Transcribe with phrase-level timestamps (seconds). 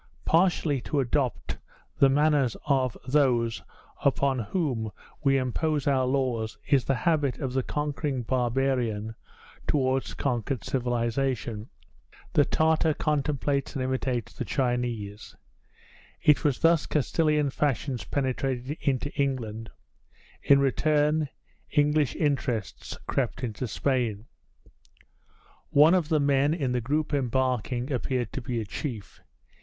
[0.25, 1.59] Partially to adopt
[1.99, 3.61] the manners of those
[4.03, 4.91] upon whom
[5.23, 9.13] we impose our laws is the habit of the conquering barbarian
[9.67, 11.69] towards conquered civilization.
[12.33, 15.35] The Tartar contemplates and imitates the Chinese.
[16.19, 19.69] It was thus Castilian fashions penetrated into England;
[20.41, 21.29] in return,
[21.69, 24.25] English interests crept into Spain.
[25.69, 29.21] One of the men in the group embarking appeared to be a chief.